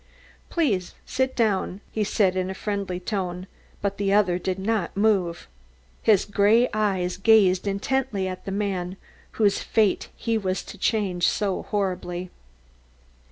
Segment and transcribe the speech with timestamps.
[0.49, 3.45] "Please sit down," he said in a friendly tone,
[3.83, 5.47] but the other did not move.
[6.01, 8.97] His grey eyes gazed intently at the man
[9.33, 12.31] whose fate he was to change so horribly.